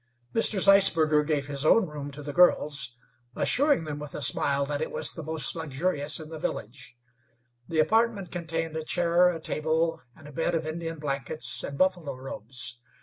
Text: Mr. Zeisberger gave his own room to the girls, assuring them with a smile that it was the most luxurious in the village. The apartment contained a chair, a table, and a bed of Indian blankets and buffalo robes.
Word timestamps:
Mr. 0.33 0.59
Zeisberger 0.59 1.23
gave 1.23 1.45
his 1.45 1.63
own 1.63 1.85
room 1.85 2.09
to 2.09 2.23
the 2.23 2.33
girls, 2.33 2.95
assuring 3.35 3.83
them 3.83 3.99
with 3.99 4.15
a 4.15 4.21
smile 4.23 4.65
that 4.65 4.81
it 4.81 4.89
was 4.91 5.11
the 5.11 5.21
most 5.21 5.55
luxurious 5.55 6.19
in 6.19 6.29
the 6.29 6.39
village. 6.39 6.97
The 7.67 7.77
apartment 7.77 8.31
contained 8.31 8.75
a 8.75 8.83
chair, 8.83 9.29
a 9.29 9.39
table, 9.39 10.01
and 10.15 10.27
a 10.27 10.31
bed 10.31 10.55
of 10.55 10.65
Indian 10.65 10.97
blankets 10.97 11.63
and 11.63 11.77
buffalo 11.77 12.15
robes. 12.15 12.79